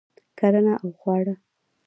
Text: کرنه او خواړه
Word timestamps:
کرنه 0.39 0.73
او 0.83 0.89
خواړه 0.99 1.35